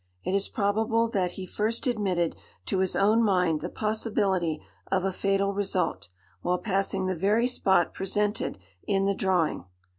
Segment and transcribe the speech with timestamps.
[0.23, 4.59] It is probable that he first admitted to his own mind the possibility
[4.91, 6.09] of a fatal result,
[6.41, 9.65] while passing the very spot presented in the drawing.